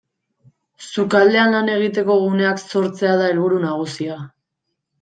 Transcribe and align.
Sukaldean 0.93 1.53
lan 1.57 1.69
egiteko 1.75 2.17
guneak 2.23 2.65
sortzea 2.65 3.15
da 3.23 3.31
helburu 3.35 3.63
nagusia. 3.69 4.21